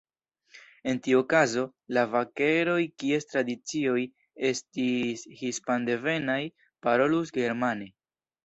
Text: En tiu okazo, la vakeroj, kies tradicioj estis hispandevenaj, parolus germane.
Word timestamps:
En 0.91 1.01
tiu 1.07 1.19
okazo, 1.23 1.65
la 1.97 2.05
vakeroj, 2.13 2.79
kies 3.03 3.29
tradicioj 3.33 3.99
estis 4.53 5.29
hispandevenaj, 5.43 6.43
parolus 6.89 7.37
germane. 7.41 7.93